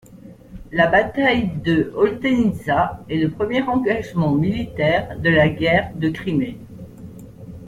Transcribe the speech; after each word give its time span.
La 0.71 0.87
bataille 0.87 1.51
de 1.63 1.91
Olteniza 1.95 3.05
est 3.07 3.17
le 3.17 3.29
premier 3.29 3.61
engagement 3.61 4.31
militaire 4.31 5.19
de 5.19 5.29
la 5.29 5.47
guerre 5.47 5.91
de 5.95 6.09
Crimée. 6.09 6.57